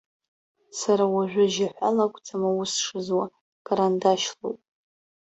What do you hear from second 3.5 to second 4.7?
карандашьлоуп.